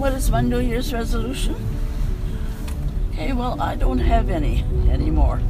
[0.00, 1.54] what is my New Year's resolution?
[3.12, 5.42] Okay, well, I don't have any anymore.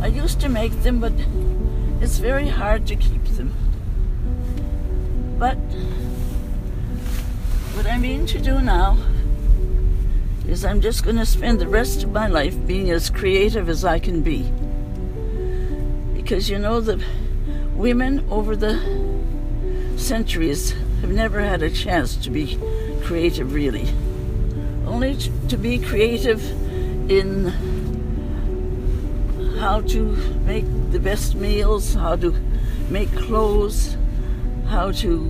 [0.00, 1.12] I used to make them, but
[2.00, 3.52] it's very hard to keep them.
[5.40, 5.56] But
[7.74, 8.96] what I mean to do now
[10.46, 13.84] is I'm just going to spend the rest of my life being as creative as
[13.84, 14.52] I can be.
[16.14, 17.02] Because you know, the
[17.74, 18.78] women over the
[19.96, 22.56] centuries have never had a chance to be
[23.10, 23.88] creative, really.
[24.86, 25.16] Only
[25.48, 26.40] to be creative
[27.10, 27.46] in
[29.58, 30.02] how to
[30.46, 32.32] make the best meals, how to
[32.88, 33.96] make clothes,
[34.68, 35.24] how to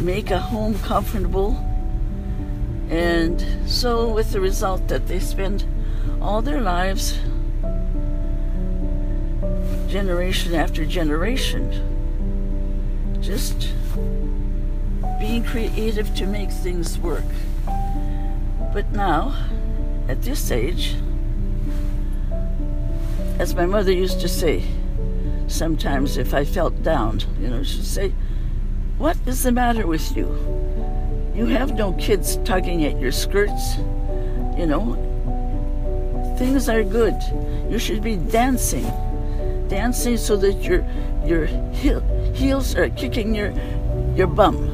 [0.00, 1.50] make a home comfortable.
[2.88, 5.66] And so, with the result that they spend
[6.22, 7.18] all their lives,
[9.86, 11.68] generation after generation,
[13.20, 13.68] just
[15.18, 17.24] being creative to make things work.
[18.72, 19.34] But now,
[20.08, 20.96] at this age,
[23.38, 24.64] as my mother used to say,
[25.48, 28.12] sometimes if I felt down, you know, she'd say,
[28.98, 30.26] What is the matter with you?
[31.34, 33.76] You have no kids tugging at your skirts,
[34.58, 34.96] you know.
[36.38, 37.16] Things are good.
[37.70, 38.84] You should be dancing.
[39.68, 40.84] Dancing so that your
[41.24, 42.00] your heel,
[42.34, 43.52] heels are kicking your
[44.16, 44.69] your bum.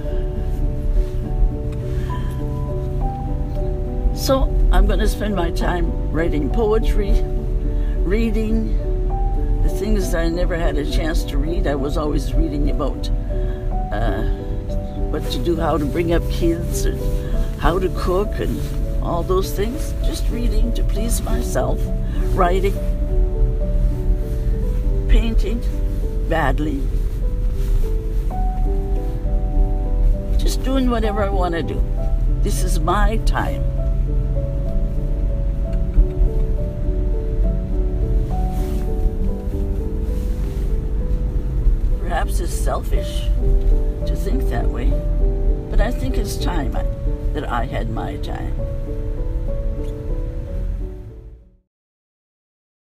[4.17, 7.12] So I'm going to spend my time writing poetry,
[7.98, 8.72] reading
[9.62, 11.67] the things I never had a chance to read.
[11.67, 13.11] I was always reading about
[13.92, 14.22] uh,
[15.11, 16.98] what to do, how to bring up kids, and
[17.61, 18.59] how to cook, and
[19.05, 19.92] all those things.
[20.03, 21.78] Just reading to please myself,
[22.34, 22.75] writing,
[25.09, 25.61] painting
[26.31, 26.81] badly,
[30.39, 31.84] just doing whatever I want to do.
[32.41, 33.75] This is my time.
[42.66, 43.21] Selfish
[44.09, 44.91] to think that way,
[45.71, 46.82] but I think it's time I,
[47.32, 48.56] that I had my time.